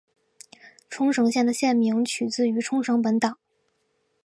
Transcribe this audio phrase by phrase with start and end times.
[0.89, 3.37] 冲绳县的县名取自于冲绳本岛。